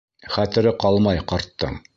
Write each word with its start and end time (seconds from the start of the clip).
Хәтере 0.35 0.73
ҡалмай 0.85 1.23
ҡарттың. 1.33 1.83